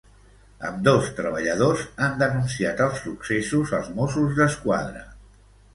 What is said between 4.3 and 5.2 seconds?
d'Esquadra.